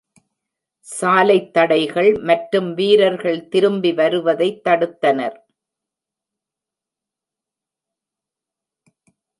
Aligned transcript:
சாலைத் 0.87 1.53
தடைகள், 1.53 2.17
மற்றும் 2.21 2.73
வீரர்கள் 2.73 3.47
திரும்பி 3.47 3.91
வருவதைத் 3.93 4.61
தடுத்தனர். 4.67 5.37